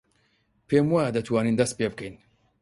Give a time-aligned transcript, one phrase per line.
[0.67, 2.15] پێم وایە دەتوانین دەست پێ بکەین.